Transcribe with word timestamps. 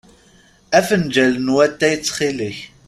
Afenǧal 0.77 1.33
n 1.45 1.53
watay, 1.55 1.95
ttxil-k. 1.97 2.57